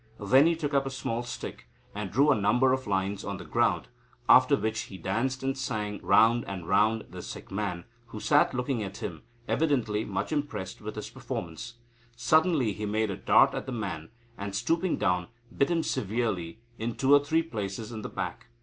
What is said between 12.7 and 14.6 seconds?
he made a dart at the man, and,